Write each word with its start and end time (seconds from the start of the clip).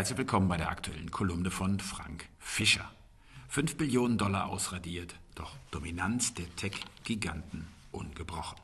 Herzlich 0.00 0.16
willkommen 0.16 0.48
bei 0.48 0.56
der 0.56 0.70
aktuellen 0.70 1.10
Kolumne 1.10 1.50
von 1.50 1.78
Frank 1.78 2.24
Fischer. 2.38 2.90
5 3.48 3.76
Billionen 3.76 4.16
Dollar 4.16 4.48
ausradiert, 4.48 5.14
doch 5.34 5.54
Dominanz 5.72 6.32
der 6.32 6.46
Tech-Giganten 6.56 7.68
ungebrochen. 7.92 8.56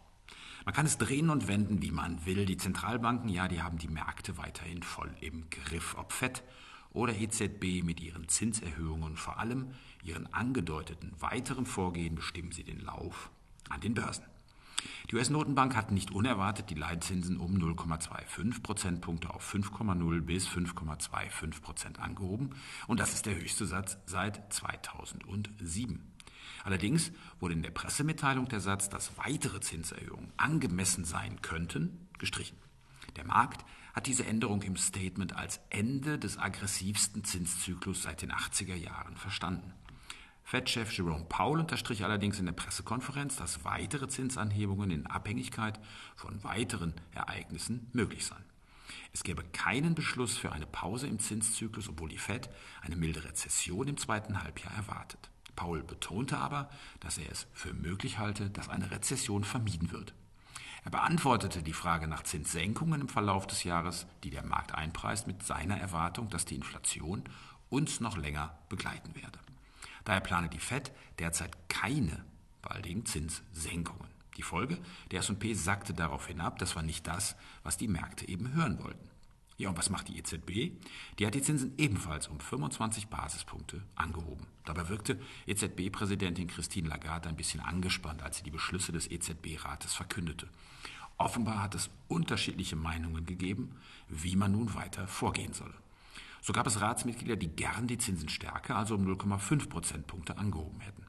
Man 0.64 0.72
kann 0.72 0.86
es 0.86 0.96
drehen 0.96 1.28
und 1.28 1.46
wenden, 1.46 1.82
wie 1.82 1.90
man 1.90 2.24
will. 2.24 2.46
Die 2.46 2.56
Zentralbanken, 2.56 3.28
ja, 3.28 3.48
die 3.48 3.60
haben 3.60 3.76
die 3.76 3.88
Märkte 3.88 4.38
weiterhin 4.38 4.82
voll 4.82 5.14
im 5.20 5.50
Griff. 5.50 5.94
Ob 5.98 6.14
FED 6.14 6.42
oder 6.94 7.14
EZB 7.14 7.84
mit 7.84 8.00
ihren 8.00 8.30
Zinserhöhungen 8.30 9.02
und 9.02 9.18
vor 9.18 9.38
allem 9.38 9.74
ihren 10.02 10.32
angedeuteten 10.32 11.12
weiteren 11.20 11.66
Vorgehen 11.66 12.14
bestimmen 12.14 12.52
sie 12.52 12.64
den 12.64 12.80
Lauf 12.80 13.28
an 13.68 13.82
den 13.82 13.92
Börsen. 13.92 14.24
Die 15.10 15.14
US-Notenbank 15.14 15.76
hat 15.76 15.92
nicht 15.92 16.10
unerwartet 16.10 16.68
die 16.68 16.74
Leitzinsen 16.74 17.38
um 17.38 17.54
0,25 17.54 18.60
Prozentpunkte 18.60 19.32
auf 19.32 19.54
5,0 19.54 20.20
bis 20.22 20.48
5,25 20.48 21.60
Prozent 21.60 22.00
angehoben 22.00 22.50
und 22.88 22.98
das 22.98 23.12
ist 23.14 23.26
der 23.26 23.36
höchste 23.36 23.66
Satz 23.66 23.98
seit 24.06 24.52
2007. 24.52 26.12
Allerdings 26.64 27.12
wurde 27.38 27.54
in 27.54 27.62
der 27.62 27.70
Pressemitteilung 27.70 28.48
der 28.48 28.58
Satz, 28.58 28.88
dass 28.88 29.16
weitere 29.16 29.60
Zinserhöhungen 29.60 30.32
angemessen 30.36 31.04
sein 31.04 31.40
könnten, 31.40 32.08
gestrichen. 32.18 32.58
Der 33.14 33.24
Markt 33.24 33.64
hat 33.94 34.08
diese 34.08 34.26
Änderung 34.26 34.62
im 34.62 34.76
Statement 34.76 35.36
als 35.36 35.60
Ende 35.70 36.18
des 36.18 36.36
aggressivsten 36.36 37.22
Zinszyklus 37.22 38.02
seit 38.02 38.22
den 38.22 38.32
80er 38.32 38.74
Jahren 38.74 39.16
verstanden. 39.16 39.72
Fed-Chef 40.48 40.92
Jerome 40.92 41.24
Powell 41.24 41.58
unterstrich 41.58 42.04
allerdings 42.04 42.38
in 42.38 42.46
der 42.46 42.52
Pressekonferenz, 42.52 43.34
dass 43.34 43.64
weitere 43.64 44.06
Zinsanhebungen 44.06 44.92
in 44.92 45.04
Abhängigkeit 45.08 45.80
von 46.14 46.44
weiteren 46.44 46.94
Ereignissen 47.12 47.90
möglich 47.92 48.24
seien. 48.24 48.44
Es 49.12 49.24
gäbe 49.24 49.42
keinen 49.42 49.96
Beschluss 49.96 50.36
für 50.36 50.52
eine 50.52 50.66
Pause 50.66 51.08
im 51.08 51.18
Zinszyklus, 51.18 51.88
obwohl 51.88 52.10
die 52.10 52.16
Fed 52.16 52.48
eine 52.82 52.94
milde 52.94 53.24
Rezession 53.24 53.88
im 53.88 53.96
zweiten 53.96 54.40
Halbjahr 54.40 54.72
erwartet. 54.76 55.30
Powell 55.56 55.82
betonte 55.82 56.38
aber, 56.38 56.70
dass 57.00 57.18
er 57.18 57.28
es 57.32 57.48
für 57.52 57.74
möglich 57.74 58.18
halte, 58.20 58.48
dass 58.48 58.68
eine 58.68 58.92
Rezession 58.92 59.42
vermieden 59.42 59.90
wird. 59.90 60.14
Er 60.84 60.92
beantwortete 60.92 61.64
die 61.64 61.72
Frage 61.72 62.06
nach 62.06 62.22
Zinssenkungen 62.22 63.00
im 63.00 63.08
Verlauf 63.08 63.48
des 63.48 63.64
Jahres, 63.64 64.06
die 64.22 64.30
der 64.30 64.44
Markt 64.44 64.76
einpreist, 64.76 65.26
mit 65.26 65.42
seiner 65.42 65.76
Erwartung, 65.76 66.28
dass 66.30 66.44
die 66.44 66.54
Inflation 66.54 67.24
uns 67.68 67.98
noch 67.98 68.16
länger 68.16 68.56
begleiten 68.68 69.16
werde. 69.16 69.40
Daher 70.06 70.20
plane 70.20 70.48
die 70.48 70.60
Fed 70.60 70.92
derzeit 71.18 71.68
keine 71.68 72.24
baldigen 72.62 73.04
Zinssenkungen. 73.04 74.08
Die 74.36 74.42
Folge, 74.42 74.78
der 75.10 75.20
S&P 75.20 75.52
sackte 75.54 75.94
darauf 75.94 76.28
hinab, 76.28 76.58
das 76.58 76.76
war 76.76 76.82
nicht 76.82 77.06
das, 77.06 77.36
was 77.64 77.76
die 77.76 77.88
Märkte 77.88 78.28
eben 78.28 78.54
hören 78.54 78.82
wollten. 78.82 79.10
Ja, 79.58 79.70
und 79.70 79.78
was 79.78 79.90
macht 79.90 80.08
die 80.08 80.18
EZB? 80.18 80.72
Die 81.18 81.26
hat 81.26 81.34
die 81.34 81.42
Zinsen 81.42 81.72
ebenfalls 81.76 82.28
um 82.28 82.38
25 82.38 83.08
Basispunkte 83.08 83.82
angehoben. 83.96 84.46
Dabei 84.64 84.88
wirkte 84.88 85.18
EZB-Präsidentin 85.46 86.46
Christine 86.46 86.88
Lagarde 86.88 87.28
ein 87.28 87.36
bisschen 87.36 87.60
angespannt, 87.60 88.22
als 88.22 88.36
sie 88.36 88.44
die 88.44 88.50
Beschlüsse 88.50 88.92
des 88.92 89.10
EZB-Rates 89.10 89.92
verkündete. 89.94 90.48
Offenbar 91.16 91.62
hat 91.62 91.74
es 91.74 91.90
unterschiedliche 92.06 92.76
Meinungen 92.76 93.24
gegeben, 93.24 93.74
wie 94.08 94.36
man 94.36 94.52
nun 94.52 94.74
weiter 94.74 95.08
vorgehen 95.08 95.54
solle. 95.54 95.74
So 96.40 96.52
gab 96.52 96.66
es 96.66 96.80
Ratsmitglieder, 96.80 97.36
die 97.36 97.48
gern 97.48 97.86
die 97.86 97.98
Zinsen 97.98 98.28
stärker, 98.28 98.76
also 98.76 98.94
um 98.94 99.06
0,5 99.06 99.68
Prozentpunkte 99.68 100.38
angehoben 100.38 100.80
hätten. 100.80 101.06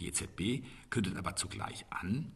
Die 0.00 0.08
EZB 0.08 0.64
kündet 0.90 1.16
aber 1.16 1.36
zugleich 1.36 1.84
an, 1.90 2.32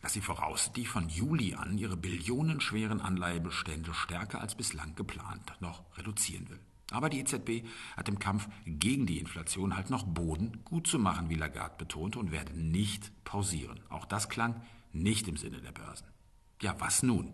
dass 0.00 0.14
sie 0.14 0.20
voraussichtlich 0.20 0.88
von 0.88 1.08
Juli 1.08 1.54
an 1.54 1.78
ihre 1.78 1.96
billionenschweren 1.96 3.00
Anleihebestände 3.00 3.94
stärker 3.94 4.40
als 4.40 4.56
bislang 4.56 4.94
geplant 4.96 5.52
noch 5.60 5.84
reduzieren 5.96 6.48
will. 6.48 6.60
Aber 6.90 7.08
die 7.08 7.20
EZB 7.20 7.66
hat 7.96 8.08
im 8.08 8.18
Kampf 8.18 8.48
gegen 8.66 9.06
die 9.06 9.18
Inflation 9.18 9.76
halt 9.76 9.90
noch 9.90 10.04
Boden 10.04 10.60
gut 10.64 10.86
zu 10.86 10.98
machen, 10.98 11.30
wie 11.30 11.36
Lagarde 11.36 11.76
betonte, 11.78 12.18
und 12.18 12.32
werde 12.32 12.52
nicht 12.52 13.12
pausieren. 13.24 13.80
Auch 13.88 14.04
das 14.04 14.28
klang 14.28 14.60
nicht 14.92 15.26
im 15.28 15.36
Sinne 15.36 15.62
der 15.62 15.72
Börsen. 15.72 16.06
Ja, 16.60 16.78
was 16.78 17.02
nun? 17.02 17.32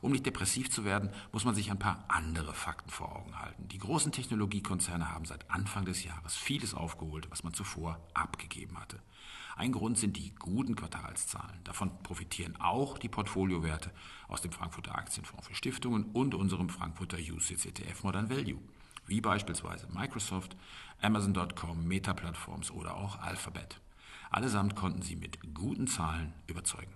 Um 0.00 0.12
nicht 0.12 0.26
depressiv 0.26 0.70
zu 0.70 0.84
werden, 0.84 1.10
muss 1.32 1.44
man 1.44 1.54
sich 1.54 1.70
ein 1.70 1.78
paar 1.78 2.04
andere 2.08 2.52
Fakten 2.54 2.90
vor 2.90 3.16
Augen 3.16 3.38
halten. 3.38 3.68
Die 3.68 3.78
großen 3.78 4.12
Technologiekonzerne 4.12 5.12
haben 5.12 5.24
seit 5.24 5.50
Anfang 5.50 5.84
des 5.84 6.04
Jahres 6.04 6.36
vieles 6.36 6.74
aufgeholt, 6.74 7.30
was 7.30 7.44
man 7.44 7.54
zuvor 7.54 8.00
abgegeben 8.14 8.78
hatte. 8.78 9.00
Ein 9.56 9.72
Grund 9.72 9.98
sind 9.98 10.16
die 10.16 10.32
guten 10.36 10.76
Quartalszahlen. 10.76 11.58
Davon 11.64 11.90
profitieren 12.04 12.54
auch 12.60 12.96
die 12.96 13.08
Portfoliowerte 13.08 13.90
aus 14.28 14.40
dem 14.40 14.52
Frankfurter 14.52 14.94
Aktienfonds 14.94 15.48
für 15.48 15.54
Stiftungen 15.54 16.04
und 16.12 16.34
unserem 16.34 16.68
Frankfurter 16.68 17.16
UCITS 17.16 17.66
ETF 17.66 18.04
Modern 18.04 18.30
Value, 18.30 18.60
wie 19.06 19.20
beispielsweise 19.20 19.88
Microsoft, 19.92 20.56
Amazon.com, 21.02 21.88
Meta-Plattforms 21.88 22.70
oder 22.70 22.96
auch 22.96 23.18
Alphabet. 23.18 23.80
Allesamt 24.30 24.76
konnten 24.76 25.02
sie 25.02 25.16
mit 25.16 25.38
guten 25.54 25.88
Zahlen 25.88 26.34
überzeugen. 26.46 26.94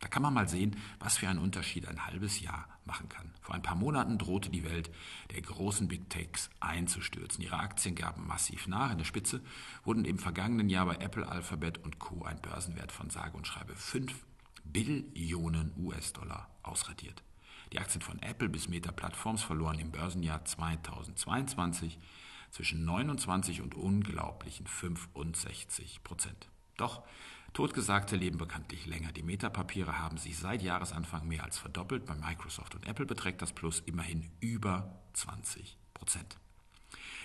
Da 0.00 0.08
kann 0.08 0.22
man 0.22 0.34
mal 0.34 0.48
sehen, 0.48 0.76
was 1.00 1.18
für 1.18 1.28
einen 1.28 1.40
Unterschied 1.40 1.88
ein 1.88 2.06
halbes 2.06 2.40
Jahr 2.40 2.68
machen 2.84 3.08
kann. 3.08 3.32
Vor 3.40 3.54
ein 3.54 3.62
paar 3.62 3.74
Monaten 3.74 4.18
drohte 4.18 4.48
die 4.50 4.64
Welt 4.64 4.90
der 5.32 5.42
großen 5.42 5.88
Big 5.88 6.08
Techs 6.08 6.50
einzustürzen. 6.60 7.42
Ihre 7.42 7.58
Aktien 7.58 7.94
gaben 7.94 8.26
massiv 8.26 8.68
nach. 8.68 8.92
In 8.92 8.98
der 8.98 9.04
Spitze 9.04 9.42
wurden 9.84 10.04
im 10.04 10.18
vergangenen 10.18 10.68
Jahr 10.68 10.86
bei 10.86 10.96
Apple, 10.96 11.28
Alphabet 11.28 11.78
und 11.78 11.98
Co. 11.98 12.24
ein 12.24 12.40
Börsenwert 12.40 12.92
von 12.92 13.10
sage 13.10 13.36
und 13.36 13.46
schreibe 13.46 13.74
5 13.74 14.14
Billionen 14.64 15.72
US-Dollar 15.76 16.48
ausradiert. 16.62 17.22
Die 17.72 17.78
Aktien 17.78 18.00
von 18.00 18.20
Apple 18.22 18.48
bis 18.48 18.68
Meta 18.68 18.92
Plattforms 18.92 19.42
verloren 19.42 19.78
im 19.78 19.90
Börsenjahr 19.90 20.44
2022 20.44 21.98
zwischen 22.50 22.84
29 22.84 23.60
und 23.60 23.74
unglaublichen 23.74 24.66
65 24.66 26.02
Prozent. 26.02 26.48
Doch 26.76 27.02
Totgesagte 27.52 28.16
leben 28.16 28.38
bekanntlich 28.38 28.86
länger. 28.86 29.12
Die 29.12 29.22
Metapapiere 29.22 29.98
haben 29.98 30.16
sich 30.16 30.38
seit 30.38 30.62
Jahresanfang 30.62 31.26
mehr 31.26 31.44
als 31.44 31.58
verdoppelt. 31.58 32.06
Bei 32.06 32.14
Microsoft 32.14 32.74
und 32.74 32.86
Apple 32.86 33.06
beträgt 33.06 33.42
das 33.42 33.52
Plus 33.52 33.80
immerhin 33.80 34.30
über 34.40 35.00
20 35.14 35.76
Prozent. 35.94 36.38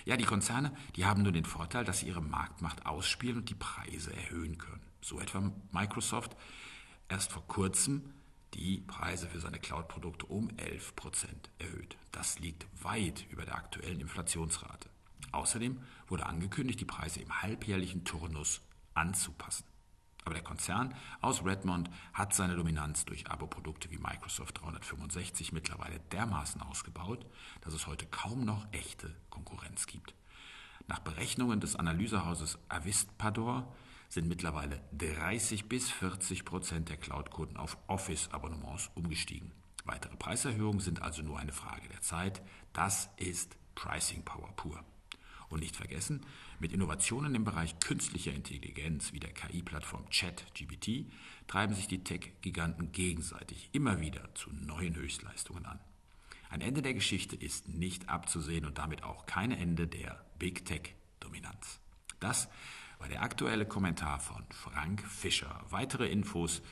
Ja, 0.04 0.16
die 0.16 0.24
Konzerne, 0.24 0.74
die 0.96 1.06
haben 1.06 1.22
nur 1.22 1.32
den 1.32 1.46
Vorteil, 1.46 1.84
dass 1.84 2.00
sie 2.00 2.08
ihre 2.08 2.20
Marktmacht 2.20 2.84
ausspielen 2.84 3.38
und 3.38 3.50
die 3.50 3.54
Preise 3.54 4.14
erhöhen 4.14 4.58
können. 4.58 4.82
So 5.00 5.20
etwa 5.20 5.50
Microsoft 5.72 6.36
erst 7.08 7.32
vor 7.32 7.46
kurzem 7.46 8.12
die 8.54 8.78
Preise 8.78 9.28
für 9.28 9.40
seine 9.40 9.58
Cloud-Produkte 9.58 10.26
um 10.26 10.50
11 10.56 10.94
Prozent 10.94 11.50
erhöht. 11.58 11.96
Das 12.12 12.38
liegt 12.38 12.66
weit 12.82 13.26
über 13.30 13.44
der 13.44 13.56
aktuellen 13.56 14.00
Inflationsrate. 14.00 14.88
Außerdem 15.32 15.80
wurde 16.06 16.26
angekündigt, 16.26 16.80
die 16.80 16.84
Preise 16.84 17.20
im 17.20 17.42
halbjährlichen 17.42 18.04
Turnus 18.04 18.60
anzupassen. 18.94 19.64
Aber 20.24 20.34
der 20.34 20.42
Konzern 20.42 20.94
aus 21.20 21.44
Redmond 21.44 21.90
hat 22.14 22.34
seine 22.34 22.56
Dominanz 22.56 23.04
durch 23.04 23.30
Abo-Produkte 23.30 23.90
wie 23.90 23.98
Microsoft 23.98 24.60
365 24.60 25.52
mittlerweile 25.52 26.00
dermaßen 26.12 26.62
ausgebaut, 26.62 27.26
dass 27.60 27.74
es 27.74 27.86
heute 27.86 28.06
kaum 28.06 28.44
noch 28.44 28.66
echte 28.72 29.14
Konkurrenz 29.28 29.86
gibt. 29.86 30.14
Nach 30.86 30.98
Berechnungen 30.98 31.60
des 31.60 31.76
Analysehauses 31.76 32.58
Avistpador 32.68 33.74
sind 34.08 34.28
mittlerweile 34.28 34.80
30 34.92 35.68
bis 35.68 35.90
40 35.90 36.44
Prozent 36.44 36.88
der 36.88 36.96
Cloud-Kunden 36.96 37.56
auf 37.56 37.76
Office-Abonnements 37.86 38.90
umgestiegen. 38.94 39.52
Weitere 39.84 40.16
Preiserhöhungen 40.16 40.80
sind 40.80 41.02
also 41.02 41.22
nur 41.22 41.38
eine 41.38 41.52
Frage 41.52 41.88
der 41.88 42.00
Zeit. 42.00 42.40
Das 42.72 43.10
ist 43.16 43.56
Pricing 43.74 44.24
Power 44.24 44.50
pur. 44.56 44.82
Und 45.48 45.60
nicht 45.60 45.76
vergessen, 45.76 46.22
mit 46.58 46.72
Innovationen 46.72 47.34
im 47.34 47.44
Bereich 47.44 47.78
künstlicher 47.78 48.32
Intelligenz 48.32 49.12
wie 49.12 49.20
der 49.20 49.32
KI-Plattform 49.32 50.08
ChatGPT 50.10 51.06
treiben 51.46 51.74
sich 51.74 51.86
die 51.86 52.02
Tech-Giganten 52.02 52.92
gegenseitig 52.92 53.68
immer 53.72 54.00
wieder 54.00 54.34
zu 54.34 54.50
neuen 54.50 54.96
Höchstleistungen 54.96 55.66
an. 55.66 55.78
Ein 56.50 56.60
Ende 56.60 56.82
der 56.82 56.94
Geschichte 56.94 57.36
ist 57.36 57.68
nicht 57.68 58.08
abzusehen 58.08 58.64
und 58.64 58.78
damit 58.78 59.02
auch 59.02 59.26
kein 59.26 59.50
Ende 59.50 59.86
der 59.86 60.24
Big 60.38 60.64
Tech-Dominanz. 60.64 61.80
Das 62.20 62.48
war 62.98 63.08
der 63.08 63.22
aktuelle 63.22 63.66
Kommentar 63.66 64.20
von 64.20 64.44
Frank 64.50 65.02
Fischer. 65.02 65.64
Weitere 65.68 66.08
Infos 66.08 66.62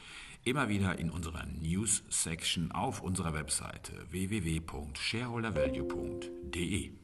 immer 0.45 0.69
wieder 0.69 0.99
in 0.99 1.11
unserer 1.11 1.47
News-Section 1.47 2.73
auf 2.73 3.01
unserer 3.03 3.35
Webseite 3.35 4.07
www.shareholdervalue.de. 4.11 7.02